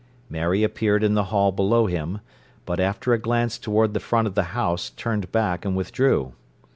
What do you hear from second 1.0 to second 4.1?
in the hall below him, but, after a glance toward the